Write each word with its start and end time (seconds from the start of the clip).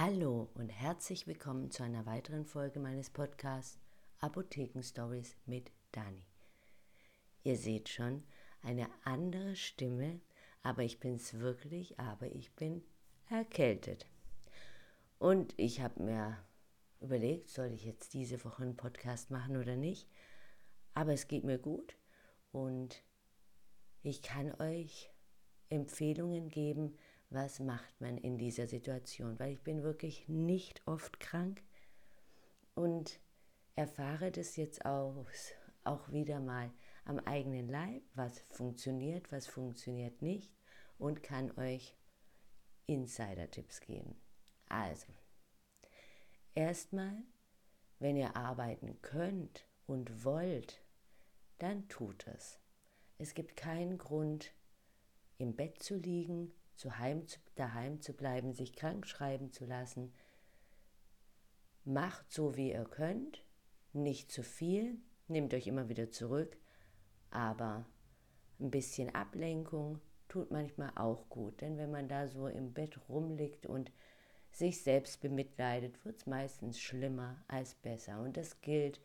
Hallo 0.00 0.48
und 0.54 0.68
herzlich 0.68 1.26
willkommen 1.26 1.72
zu 1.72 1.82
einer 1.82 2.06
weiteren 2.06 2.44
Folge 2.44 2.78
meines 2.78 3.10
Podcasts 3.10 3.80
Apotheken 4.20 4.80
Stories 4.80 5.34
mit 5.44 5.72
Dani. 5.90 6.22
Ihr 7.42 7.56
seht 7.56 7.88
schon, 7.88 8.22
eine 8.62 8.86
andere 9.02 9.56
Stimme, 9.56 10.20
aber 10.62 10.84
ich 10.84 11.00
bin's 11.00 11.40
wirklich, 11.40 11.98
aber 11.98 12.26
ich 12.26 12.54
bin 12.54 12.84
erkältet. 13.28 14.06
Und 15.18 15.52
ich 15.56 15.80
habe 15.80 16.00
mir 16.00 16.38
überlegt, 17.00 17.48
soll 17.48 17.72
ich 17.72 17.84
jetzt 17.84 18.14
diese 18.14 18.44
Woche 18.44 18.62
einen 18.62 18.76
Podcast 18.76 19.32
machen 19.32 19.56
oder 19.56 19.74
nicht? 19.74 20.08
Aber 20.94 21.12
es 21.12 21.26
geht 21.26 21.42
mir 21.42 21.58
gut 21.58 21.96
und 22.52 23.02
ich 24.04 24.22
kann 24.22 24.54
euch 24.60 25.10
Empfehlungen 25.70 26.50
geben, 26.50 26.96
was 27.30 27.60
macht 27.60 28.00
man 28.00 28.16
in 28.16 28.38
dieser 28.38 28.66
Situation, 28.66 29.38
weil 29.38 29.52
ich 29.52 29.62
bin 29.62 29.82
wirklich 29.82 30.28
nicht 30.28 30.82
oft 30.86 31.20
krank 31.20 31.62
und 32.74 33.20
erfahre 33.74 34.30
das 34.30 34.56
jetzt 34.56 34.84
auch, 34.86 35.26
auch 35.84 36.10
wieder 36.10 36.40
mal 36.40 36.70
am 37.04 37.18
eigenen 37.20 37.68
Leib, 37.68 38.02
was 38.14 38.40
funktioniert, 38.50 39.30
was 39.30 39.46
funktioniert 39.46 40.22
nicht 40.22 40.52
und 40.98 41.22
kann 41.22 41.56
euch 41.58 41.96
Insider-Tipps 42.86 43.80
geben. 43.80 44.16
Also, 44.68 45.06
erstmal, 46.54 47.22
wenn 47.98 48.16
ihr 48.16 48.36
arbeiten 48.36 49.00
könnt 49.02 49.66
und 49.86 50.24
wollt, 50.24 50.82
dann 51.58 51.88
tut 51.88 52.26
es. 52.26 52.58
Es 53.18 53.34
gibt 53.34 53.56
keinen 53.56 53.98
Grund, 53.98 54.52
im 55.38 55.54
Bett 55.54 55.82
zu 55.82 55.96
liegen 55.96 56.52
zu 56.78 56.98
heim, 56.98 57.24
daheim 57.56 58.00
zu 58.00 58.14
bleiben, 58.14 58.52
sich 58.52 58.74
krank 58.74 59.06
schreiben 59.06 59.52
zu 59.52 59.66
lassen. 59.66 60.12
Macht 61.84 62.30
so, 62.32 62.56
wie 62.56 62.70
ihr 62.72 62.84
könnt, 62.84 63.44
nicht 63.92 64.30
zu 64.30 64.42
viel, 64.42 64.98
nehmt 65.26 65.52
euch 65.54 65.66
immer 65.66 65.88
wieder 65.88 66.10
zurück, 66.10 66.56
aber 67.30 67.84
ein 68.60 68.70
bisschen 68.70 69.14
Ablenkung 69.14 70.00
tut 70.28 70.50
manchmal 70.50 70.92
auch 70.94 71.28
gut, 71.28 71.60
denn 71.60 71.78
wenn 71.78 71.90
man 71.90 72.08
da 72.08 72.28
so 72.28 72.46
im 72.46 72.72
Bett 72.72 72.98
rumliegt 73.08 73.66
und 73.66 73.90
sich 74.50 74.82
selbst 74.82 75.20
bemitleidet, 75.20 76.04
wird 76.04 76.16
es 76.16 76.26
meistens 76.26 76.80
schlimmer 76.80 77.42
als 77.48 77.74
besser. 77.74 78.20
Und 78.20 78.36
das 78.36 78.60
gilt 78.60 79.00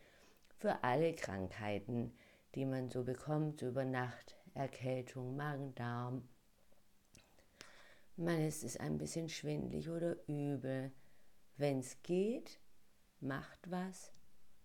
für 0.58 0.82
alle 0.84 1.14
Krankheiten, 1.14 2.12
die 2.54 2.66
man 2.66 2.88
so 2.90 3.04
bekommt, 3.04 3.62
über 3.62 3.84
Nacht, 3.84 4.36
Erkältung, 4.54 5.36
Magen-Darm, 5.36 6.28
man 8.16 8.40
ist 8.40 8.64
es 8.64 8.76
ein 8.76 8.98
bisschen 8.98 9.28
schwindlig 9.28 9.88
oder 9.88 10.16
übel. 10.28 10.92
Wenn 11.56 11.80
es 11.80 12.02
geht, 12.02 12.60
macht 13.20 13.70
was, 13.70 14.12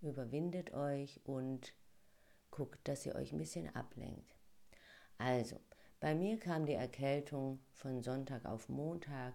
überwindet 0.02 0.74
euch 0.74 1.20
und 1.24 1.74
guckt, 2.52 2.88
dass 2.88 3.06
ihr 3.06 3.16
euch 3.16 3.32
ein 3.32 3.38
bisschen 3.38 3.74
ablenkt. 3.76 4.36
Also, 5.18 5.60
bei 6.00 6.16
mir 6.16 6.40
kam 6.40 6.66
die 6.66 6.74
Erkältung 6.74 7.60
von 7.74 8.02
Sonntag 8.02 8.46
auf 8.46 8.70
Montag 8.70 9.34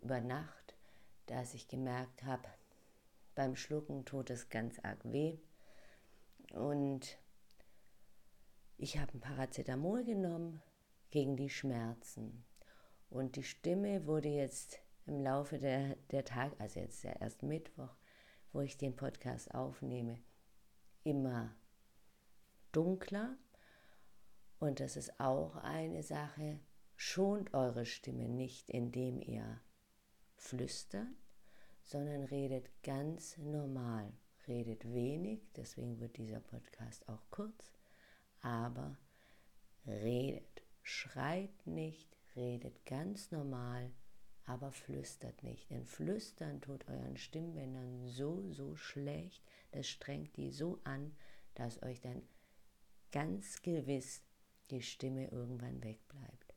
über 0.00 0.20
Nacht, 0.20 0.76
dass 1.26 1.54
ich 1.54 1.68
gemerkt 1.68 2.24
habe, 2.24 2.48
beim 3.34 3.56
Schlucken 3.56 4.04
tut 4.04 4.30
es 4.30 4.48
ganz 4.48 4.78
arg 4.80 5.00
weh. 5.04 5.38
Und 6.52 7.18
ich 8.76 8.98
habe 8.98 9.12
ein 9.14 9.20
Paracetamol 9.20 10.04
genommen 10.04 10.62
gegen 11.10 11.36
die 11.36 11.50
Schmerzen. 11.50 12.44
Und 13.10 13.36
die 13.36 13.42
Stimme 13.42 14.06
wurde 14.06 14.28
jetzt 14.28 14.80
im 15.06 15.22
Laufe 15.22 15.58
der, 15.58 15.96
der 16.10 16.24
Tag, 16.24 16.52
also 16.58 16.80
jetzt 16.80 17.02
ja 17.02 17.12
erst 17.12 17.42
Mittwoch, 17.42 17.94
wo 18.52 18.60
ich 18.60 18.76
den 18.76 18.96
Podcast 18.96 19.54
aufnehme, 19.54 20.18
immer 21.04 21.54
dunkler. 22.72 23.36
Und 24.58 24.80
das 24.80 24.96
ist 24.96 25.18
auch 25.20 25.56
eine 25.56 26.02
Sache, 26.02 26.60
schont 26.96 27.54
eure 27.54 27.86
Stimme 27.86 28.28
nicht, 28.28 28.68
indem 28.70 29.22
ihr 29.22 29.60
flüstert, 30.36 31.06
sondern 31.82 32.24
redet 32.24 32.70
ganz 32.82 33.38
normal. 33.38 34.12
Redet 34.46 34.92
wenig, 34.92 35.40
deswegen 35.56 36.00
wird 36.00 36.16
dieser 36.16 36.40
Podcast 36.40 37.08
auch 37.08 37.22
kurz, 37.30 37.72
aber 38.40 38.98
redet. 39.86 40.62
Schreit 40.82 41.66
nicht, 41.66 42.17
redet 42.38 42.86
ganz 42.86 43.30
normal, 43.30 43.90
aber 44.44 44.72
flüstert 44.72 45.42
nicht. 45.42 45.70
Denn 45.70 45.84
flüstern 45.84 46.60
tut 46.60 46.88
euren 46.88 47.16
Stimmbändern 47.16 48.06
so, 48.06 48.50
so 48.52 48.76
schlecht, 48.76 49.44
das 49.72 49.88
strengt 49.88 50.36
die 50.36 50.50
so 50.50 50.80
an, 50.84 51.14
dass 51.54 51.82
euch 51.82 52.00
dann 52.00 52.22
ganz 53.12 53.60
gewiss 53.62 54.22
die 54.70 54.82
Stimme 54.82 55.28
irgendwann 55.28 55.82
wegbleibt. 55.82 56.54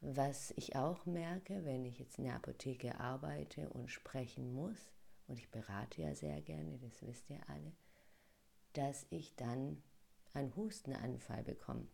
Was 0.00 0.52
ich 0.56 0.76
auch 0.76 1.06
merke, 1.06 1.64
wenn 1.64 1.84
ich 1.84 1.98
jetzt 1.98 2.18
in 2.18 2.24
der 2.24 2.34
Apotheke 2.34 3.00
arbeite 3.00 3.70
und 3.70 3.90
sprechen 3.90 4.52
muss, 4.52 4.92
und 5.28 5.38
ich 5.38 5.50
berate 5.50 6.02
ja 6.02 6.14
sehr 6.14 6.40
gerne, 6.42 6.78
das 6.78 7.04
wisst 7.04 7.28
ihr 7.30 7.40
alle, 7.48 7.72
dass 8.74 9.06
ich 9.10 9.34
dann 9.36 9.82
einen 10.34 10.54
Hustenanfall 10.54 11.42
bekomme 11.42 11.88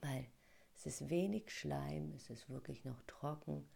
weil 0.00 0.26
es 0.74 0.86
ist 0.86 1.10
wenig 1.10 1.50
Schleim, 1.50 2.12
es 2.14 2.30
ist 2.30 2.48
wirklich 2.48 2.84
noch 2.84 3.02
trocken. 3.06 3.68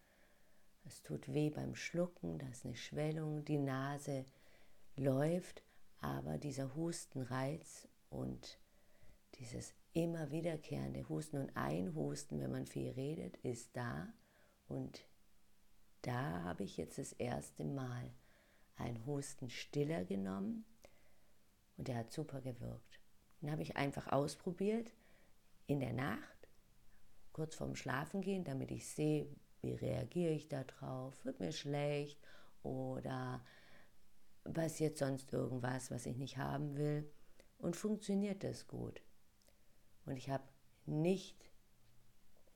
Es 0.84 1.02
tut 1.02 1.32
weh 1.32 1.50
beim 1.50 1.74
Schlucken, 1.74 2.38
da 2.38 2.48
ist 2.48 2.64
eine 2.64 2.76
Schwellung, 2.76 3.44
die 3.44 3.58
Nase 3.58 4.24
läuft, 4.96 5.62
aber 6.00 6.38
dieser 6.38 6.74
Hustenreiz 6.74 7.88
und 8.10 8.58
dieses 9.36 9.74
immer 9.92 10.30
wiederkehrende 10.30 11.08
Husten 11.08 11.38
und 11.38 11.56
Einhusten, 11.56 12.40
wenn 12.40 12.50
man 12.50 12.66
viel 12.66 12.90
redet, 12.90 13.36
ist 13.38 13.76
da. 13.76 14.12
Und 14.66 15.04
da 16.02 16.42
habe 16.42 16.64
ich 16.64 16.76
jetzt 16.76 16.98
das 16.98 17.12
erste 17.12 17.64
Mal 17.64 18.12
einen 18.76 19.04
Hustenstiller 19.06 20.04
genommen 20.04 20.64
und 21.76 21.88
der 21.88 21.96
hat 21.96 22.12
super 22.12 22.40
gewirkt. 22.40 23.00
Den 23.40 23.50
habe 23.50 23.62
ich 23.62 23.76
einfach 23.76 24.08
ausprobiert 24.12 24.92
in 25.66 25.80
der 25.80 25.92
Nacht, 25.92 26.48
kurz 27.32 27.54
vorm 27.54 27.76
Schlafengehen, 27.76 28.44
damit 28.44 28.70
ich 28.70 28.88
sehe, 28.88 29.28
wie 29.62 29.72
reagiere 29.72 30.32
ich 30.32 30.48
darauf, 30.48 31.24
wird 31.24 31.40
mir 31.40 31.52
schlecht 31.52 32.20
oder 32.62 33.44
passiert 34.52 34.98
sonst 34.98 35.32
irgendwas, 35.32 35.90
was 35.90 36.06
ich 36.06 36.16
nicht 36.16 36.36
haben 36.36 36.76
will 36.76 37.10
und 37.58 37.76
funktioniert 37.76 38.42
das 38.42 38.66
gut. 38.66 39.00
Und 40.04 40.16
ich 40.16 40.30
habe 40.30 40.44
nicht 40.84 41.50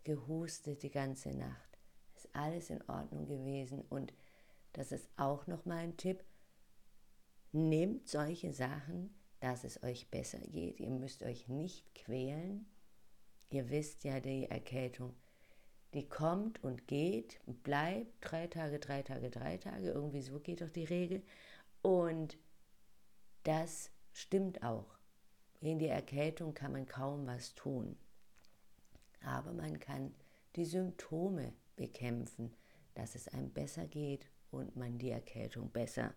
gehustet 0.04 0.82
die 0.82 0.90
ganze 0.90 1.30
Nacht. 1.30 1.78
Ist 2.14 2.28
alles 2.34 2.70
in 2.70 2.82
Ordnung 2.88 3.26
gewesen 3.26 3.82
und 3.82 4.12
das 4.72 4.92
ist 4.92 5.08
auch 5.16 5.46
noch 5.46 5.64
mal 5.64 5.78
ein 5.78 5.96
Tipp. 5.96 6.24
Nehmt 7.52 8.08
solche 8.08 8.52
Sachen, 8.52 9.14
dass 9.40 9.64
es 9.64 9.82
euch 9.82 10.10
besser 10.10 10.38
geht. 10.38 10.80
Ihr 10.80 10.90
müsst 10.90 11.22
euch 11.22 11.48
nicht 11.48 11.94
quälen. 11.94 12.66
Ihr 13.50 13.70
wisst 13.70 14.04
ja, 14.04 14.20
die 14.20 14.50
Erkältung, 14.50 15.14
die 15.94 16.08
kommt 16.08 16.62
und 16.64 16.88
geht, 16.88 17.40
bleibt 17.62 18.12
drei 18.20 18.48
Tage, 18.48 18.78
drei 18.78 19.02
Tage, 19.02 19.30
drei 19.30 19.56
Tage, 19.56 19.90
irgendwie 19.90 20.20
so 20.20 20.40
geht 20.40 20.60
doch 20.60 20.70
die 20.70 20.84
Regel. 20.84 21.22
Und 21.80 22.36
das 23.44 23.90
stimmt 24.12 24.62
auch. 24.62 24.98
In 25.60 25.78
der 25.78 25.94
Erkältung 25.94 26.54
kann 26.54 26.72
man 26.72 26.86
kaum 26.86 27.26
was 27.26 27.54
tun. 27.54 27.96
Aber 29.24 29.52
man 29.52 29.78
kann 29.78 30.14
die 30.56 30.64
Symptome 30.64 31.52
bekämpfen, 31.76 32.52
dass 32.94 33.14
es 33.14 33.28
einem 33.28 33.50
besser 33.50 33.86
geht 33.86 34.28
und 34.50 34.76
man 34.76 34.98
die 34.98 35.10
Erkältung 35.10 35.70
besser 35.70 36.14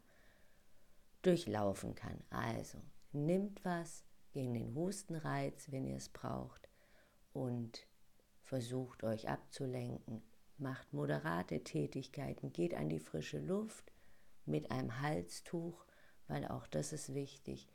durchlaufen 1.21 1.95
kann. 1.95 2.19
Also 2.29 2.79
nimmt 3.11 3.63
was 3.63 4.03
gegen 4.31 4.53
den 4.53 4.75
Hustenreiz, 4.75 5.71
wenn 5.71 5.85
ihr 5.85 5.97
es 5.97 6.09
braucht 6.09 6.68
und 7.39 7.87
versucht 8.43 9.03
euch 9.03 9.29
abzulenken. 9.29 10.21
Macht 10.57 10.91
moderate 10.91 11.63
Tätigkeiten, 11.63 12.51
geht 12.51 12.73
an 12.73 12.89
die 12.89 12.99
frische 12.99 13.39
Luft 13.39 13.93
mit 14.45 14.71
einem 14.71 14.99
Halstuch, 14.99 15.85
weil 16.27 16.45
auch 16.45 16.67
das 16.67 16.91
ist 16.91 17.13
wichtig. 17.13 17.69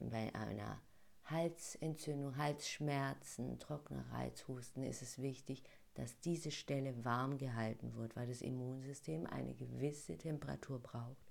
Bei 0.00 0.34
einer 0.34 0.82
Halsentzündung, 1.24 2.36
Halsschmerzen, 2.36 3.60
trockener 3.60 4.10
Reizhusten 4.10 4.82
ist 4.82 5.02
es 5.02 5.18
wichtig, 5.18 5.62
dass 5.94 6.18
diese 6.20 6.50
Stelle 6.50 7.04
warm 7.04 7.38
gehalten 7.38 7.94
wird, 7.94 8.16
weil 8.16 8.26
das 8.26 8.42
Immunsystem 8.42 9.26
eine 9.26 9.54
gewisse 9.54 10.18
Temperatur 10.18 10.80
braucht, 10.80 11.30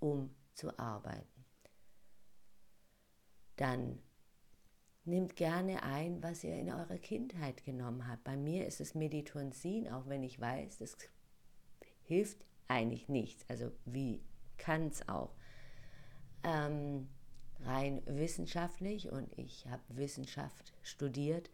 um 0.00 0.34
zu 0.54 0.76
arbeiten. 0.76 1.44
Dann 3.56 4.02
Nehmt 5.04 5.34
gerne 5.34 5.82
ein, 5.82 6.22
was 6.22 6.44
ihr 6.44 6.54
in 6.54 6.70
eurer 6.70 6.98
Kindheit 6.98 7.64
genommen 7.64 8.06
habt. 8.06 8.22
Bei 8.22 8.36
mir 8.36 8.66
ist 8.66 8.80
es 8.80 8.94
Meditonsin, 8.94 9.88
auch 9.88 10.08
wenn 10.08 10.22
ich 10.22 10.40
weiß, 10.40 10.78
das 10.78 10.96
hilft 12.04 12.44
eigentlich 12.68 13.08
nichts. 13.08 13.44
Also 13.48 13.72
wie 13.84 14.22
kann 14.58 14.86
es 14.86 15.08
auch? 15.08 15.34
Ähm, 16.44 17.08
rein 17.64 18.02
wissenschaftlich, 18.06 19.10
und 19.10 19.36
ich 19.38 19.66
habe 19.66 19.82
Wissenschaft 19.88 20.72
studiert, 20.82 21.50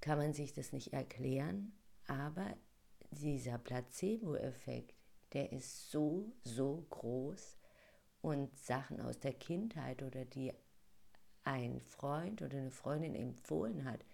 kann 0.00 0.18
man 0.18 0.32
sich 0.32 0.52
das 0.52 0.72
nicht 0.72 0.92
erklären, 0.92 1.72
aber 2.06 2.56
dieser 3.10 3.58
Placebo-Effekt, 3.58 4.94
der 5.32 5.52
ist 5.52 5.90
so, 5.90 6.32
so 6.42 6.84
groß 6.90 7.58
und 8.20 8.56
Sachen 8.58 9.00
aus 9.00 9.18
der 9.20 9.34
Kindheit 9.34 10.02
oder 10.02 10.24
die 10.24 10.52
ein 11.44 11.80
Freund 11.80 12.42
oder 12.42 12.58
eine 12.58 12.70
Freundin 12.70 13.14
empfohlen 13.14 13.84
hat, 13.84 14.04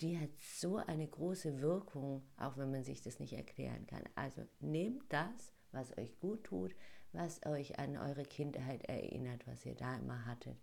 die 0.00 0.18
hat 0.18 0.30
so 0.40 0.76
eine 0.76 1.06
große 1.06 1.60
Wirkung, 1.60 2.22
auch 2.36 2.56
wenn 2.56 2.70
man 2.70 2.84
sich 2.84 3.02
das 3.02 3.20
nicht 3.20 3.32
erklären 3.32 3.86
kann. 3.86 4.02
Also 4.14 4.42
nehmt 4.60 5.04
das, 5.12 5.52
was 5.72 5.96
euch 5.96 6.18
gut 6.20 6.44
tut, 6.44 6.74
was 7.12 7.44
euch 7.46 7.78
an 7.78 7.96
eure 7.96 8.24
Kindheit 8.24 8.84
erinnert, 8.84 9.46
was 9.46 9.64
ihr 9.64 9.74
da 9.74 9.96
immer 9.96 10.26
hattet. 10.26 10.56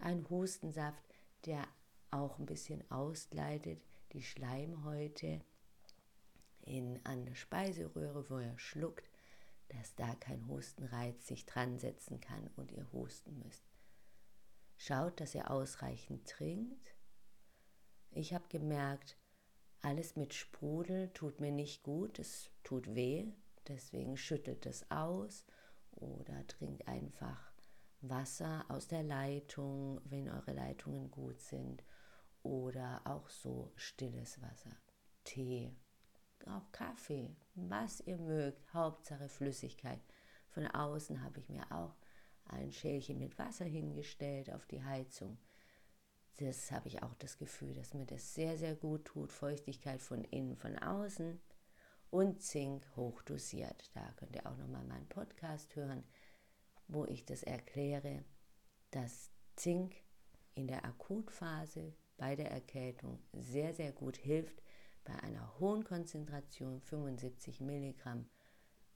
Ein 0.00 0.28
Hustensaft, 0.28 1.02
der 1.46 1.66
auch 2.10 2.38
ein 2.38 2.46
bisschen 2.46 2.88
ausgleitet, 2.90 3.80
die 4.12 4.22
Schleimhäute 4.22 5.40
in, 6.62 6.98
an 7.04 7.24
der 7.26 7.34
Speiseröhre, 7.34 8.28
wo 8.28 8.38
ihr 8.38 8.58
schluckt, 8.58 9.08
dass 9.68 9.94
da 9.94 10.14
kein 10.16 10.46
Hustenreiz 10.48 11.26
sich 11.26 11.46
dran 11.46 11.78
setzen 11.78 12.20
kann 12.20 12.50
und 12.56 12.72
ihr 12.72 12.90
husten 12.92 13.38
müsst. 13.44 13.62
Schaut, 14.80 15.20
dass 15.20 15.34
ihr 15.34 15.50
ausreichend 15.50 16.26
trinkt. 16.28 16.94
Ich 18.10 18.32
habe 18.32 18.44
gemerkt, 18.48 19.18
alles 19.82 20.16
mit 20.16 20.34
Sprudel 20.34 21.12
tut 21.12 21.40
mir 21.40 21.52
nicht 21.52 21.82
gut, 21.82 22.18
es 22.18 22.50
tut 22.62 22.94
weh, 22.94 23.26
deswegen 23.66 24.16
schüttelt 24.16 24.66
es 24.66 24.88
aus 24.90 25.44
oder 25.90 26.46
trinkt 26.46 26.86
einfach 26.86 27.52
Wasser 28.00 28.64
aus 28.68 28.86
der 28.86 29.02
Leitung, 29.02 30.00
wenn 30.04 30.28
eure 30.28 30.52
Leitungen 30.52 31.10
gut 31.10 31.40
sind 31.40 31.84
oder 32.44 33.02
auch 33.04 33.28
so 33.28 33.72
stilles 33.74 34.40
Wasser, 34.40 34.76
Tee, 35.24 35.76
auch 36.46 36.70
Kaffee, 36.70 37.36
was 37.54 38.00
ihr 38.00 38.18
mögt, 38.18 38.72
Hauptsache 38.72 39.28
Flüssigkeit. 39.28 40.00
Von 40.50 40.68
außen 40.68 41.22
habe 41.22 41.40
ich 41.40 41.48
mir 41.48 41.70
auch 41.72 41.96
ein 42.48 42.72
Schälchen 42.72 43.18
mit 43.18 43.38
Wasser 43.38 43.64
hingestellt 43.64 44.52
auf 44.52 44.66
die 44.66 44.82
Heizung. 44.82 45.38
Das 46.38 46.70
habe 46.70 46.88
ich 46.88 47.02
auch 47.02 47.14
das 47.14 47.36
Gefühl, 47.36 47.74
dass 47.74 47.94
mir 47.94 48.06
das 48.06 48.34
sehr, 48.34 48.56
sehr 48.56 48.74
gut 48.74 49.04
tut. 49.04 49.32
Feuchtigkeit 49.32 50.00
von 50.00 50.24
innen, 50.24 50.56
von 50.56 50.78
außen 50.78 51.40
und 52.10 52.42
Zink 52.42 52.86
hochdosiert. 52.96 53.90
Da 53.94 54.12
könnt 54.16 54.36
ihr 54.36 54.46
auch 54.46 54.56
nochmal 54.56 54.84
meinen 54.84 55.08
Podcast 55.08 55.74
hören, 55.76 56.04
wo 56.86 57.04
ich 57.04 57.24
das 57.24 57.42
erkläre, 57.42 58.24
dass 58.90 59.30
Zink 59.56 59.96
in 60.54 60.68
der 60.68 60.84
Akutphase 60.84 61.92
bei 62.16 62.34
der 62.36 62.50
Erkältung 62.50 63.18
sehr, 63.32 63.74
sehr 63.74 63.92
gut 63.92 64.16
hilft, 64.16 64.62
bei 65.04 65.14
einer 65.22 65.58
hohen 65.58 65.84
Konzentration, 65.84 66.80
75 66.80 67.60
Milligramm, 67.60 68.28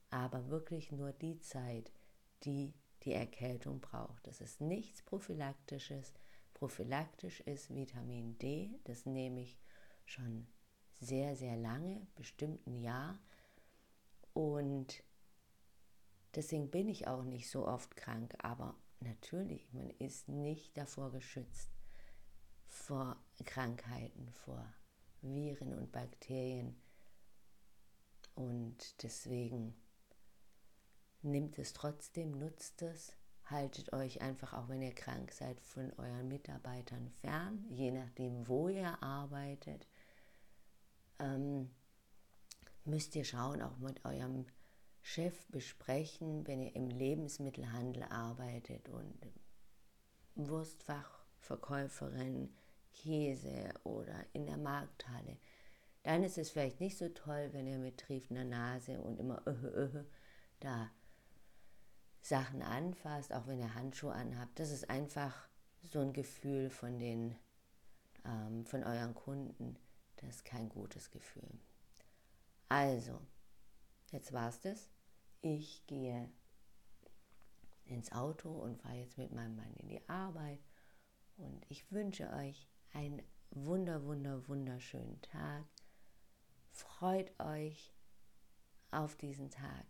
aber 0.09 0.49
wirklich 0.49 0.91
nur 0.91 1.11
die 1.11 1.39
Zeit, 1.39 1.91
die 2.43 2.73
die 3.05 3.13
Erkältung 3.13 3.79
braucht. 3.79 4.27
Das 4.27 4.41
ist 4.41 4.61
nichts 4.61 5.01
Prophylaktisches. 5.01 6.13
Prophylaktisch 6.53 7.41
ist 7.41 7.73
Vitamin 7.73 8.37
D, 8.37 8.79
das 8.85 9.05
nehme 9.05 9.41
ich 9.41 9.57
schon 10.05 10.47
sehr, 10.99 11.35
sehr 11.35 11.57
lange, 11.57 12.07
bestimmt 12.15 12.65
ein 12.67 12.77
Jahr. 12.77 13.19
Und 14.33 15.03
deswegen 16.35 16.71
bin 16.71 16.87
ich 16.87 17.07
auch 17.07 17.23
nicht 17.23 17.49
so 17.49 17.67
oft 17.67 17.95
krank. 17.95 18.33
Aber 18.39 18.75
natürlich, 18.99 19.71
man 19.73 19.89
ist 19.91 20.29
nicht 20.29 20.77
davor 20.77 21.11
geschützt, 21.11 21.69
vor 22.67 23.17
Krankheiten, 23.45 24.31
vor 24.31 24.65
Viren 25.21 25.73
und 25.73 25.91
Bakterien. 25.91 26.75
Und 28.35 29.03
deswegen 29.03 29.75
nimmt 31.23 31.57
es 31.59 31.73
trotzdem, 31.73 32.31
nutzt 32.31 32.81
es, 32.81 33.13
haltet 33.45 33.93
euch 33.93 34.21
einfach, 34.21 34.53
auch 34.53 34.69
wenn 34.69 34.81
ihr 34.81 34.93
krank 34.93 35.31
seid, 35.31 35.59
von 35.61 35.91
euren 35.97 36.27
Mitarbeitern 36.27 37.09
fern, 37.21 37.65
je 37.69 37.91
nachdem, 37.91 38.47
wo 38.47 38.69
ihr 38.69 39.01
arbeitet. 39.01 39.87
Ähm, 41.19 41.71
müsst 42.85 43.15
ihr 43.15 43.23
schauen, 43.23 43.61
auch 43.61 43.77
mit 43.77 44.03
eurem 44.05 44.45
Chef 45.01 45.47
besprechen, 45.47 46.45
wenn 46.47 46.61
ihr 46.61 46.75
im 46.75 46.89
Lebensmittelhandel 46.89 48.03
arbeitet 48.03 48.89
und 48.89 49.17
Wurstfachverkäuferin, 50.35 52.53
Käse 52.93 53.73
oder 53.83 54.25
in 54.33 54.45
der 54.45 54.57
Markthalle, 54.57 55.37
dann 56.03 56.23
ist 56.23 56.37
es 56.37 56.51
vielleicht 56.51 56.79
nicht 56.79 56.97
so 56.97 57.09
toll, 57.09 57.49
wenn 57.51 57.67
ihr 57.67 57.79
mit 57.79 57.97
triefender 57.97 58.43
Nase 58.43 59.01
und 59.01 59.19
immer 59.19 59.41
öhe, 59.47 59.69
öhe 59.69 60.05
da 60.59 60.91
Sachen 62.33 62.63
anfasst, 62.63 63.31
auch 63.31 63.45
wenn 63.45 63.59
ihr 63.59 63.75
Handschuhe 63.75 64.11
anhabt. 64.11 64.57
Das 64.57 64.71
ist 64.71 64.89
einfach 64.89 65.47
so 65.83 65.99
ein 65.99 66.13
Gefühl 66.13 66.71
von 66.71 66.97
den 66.97 67.35
ähm, 68.25 68.65
von 68.65 68.83
euren 68.83 69.13
Kunden. 69.13 69.77
Das 70.15 70.37
ist 70.37 70.45
kein 70.45 70.67
gutes 70.67 71.11
Gefühl. 71.11 71.59
Also, 72.69 73.21
jetzt 74.11 74.33
war's 74.33 74.59
das. 74.61 74.89
Ich 75.41 75.85
gehe 75.85 76.27
ins 77.85 78.11
Auto 78.11 78.49
und 78.49 78.81
fahre 78.81 78.95
jetzt 78.95 79.19
mit 79.19 79.31
meinem 79.31 79.55
Mann 79.55 79.75
in 79.75 79.89
die 79.89 80.09
Arbeit. 80.09 80.65
Und 81.37 81.63
ich 81.69 81.91
wünsche 81.91 82.33
euch 82.33 82.67
einen 82.93 83.21
wunder, 83.51 84.05
wunder, 84.05 84.47
wunderschönen 84.47 85.21
Tag. 85.21 85.65
Freut 86.71 87.39
euch 87.39 87.93
auf 88.89 89.15
diesen 89.17 89.51
Tag. 89.51 89.85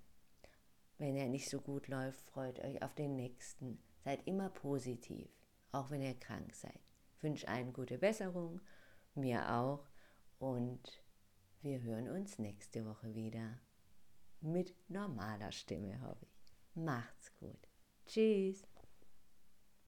Wenn 1.04 1.18
er 1.18 1.28
nicht 1.28 1.50
so 1.50 1.60
gut 1.60 1.90
läuft, 1.90 2.22
freut 2.30 2.64
euch 2.64 2.82
auf 2.82 2.96
den 2.96 3.18
nächsten. 3.18 3.78
Seid 4.06 4.26
immer 4.26 4.48
positiv, 4.48 5.28
auch 5.74 5.92
wenn 5.92 6.02
ihr 6.02 6.18
krank 6.18 6.56
seid. 6.56 6.80
Ich 7.18 7.24
wünsche 7.24 7.46
allen 7.50 7.74
gute 7.74 7.98
Besserung, 7.98 8.62
mir 9.14 9.54
auch. 9.54 9.86
Und 10.40 11.04
wir 11.62 11.82
hören 11.82 12.08
uns 12.08 12.40
nächste 12.40 12.86
Woche 12.86 13.16
wieder. 13.16 13.60
Mit 14.40 14.74
normaler 14.88 15.52
Stimme, 15.52 16.00
hoffe 16.00 16.26
ich. 16.26 16.54
Macht's 16.74 17.36
gut. 17.36 17.68
Tschüss. 18.06 18.64